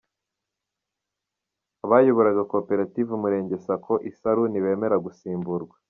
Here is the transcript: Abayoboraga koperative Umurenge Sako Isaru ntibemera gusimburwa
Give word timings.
Abayoboraga 1.85 2.41
koperative 2.51 3.09
Umurenge 3.17 3.55
Sako 3.65 3.93
Isaru 4.11 4.41
ntibemera 4.47 4.97
gusimburwa 5.07 5.75